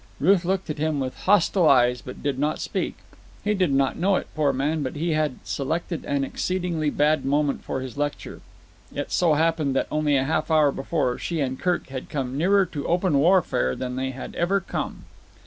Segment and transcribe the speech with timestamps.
[0.19, 2.97] Ruth looked at him with hostile eyes, but did not speak.
[3.43, 7.63] He did not know it, poor man, but he had selected an exceedingly bad moment
[7.63, 8.41] for his lecture.
[8.91, 12.65] It so happened that, only half an hour before, she and Kirk had come nearer
[12.65, 15.05] to open warfare than they had ever come.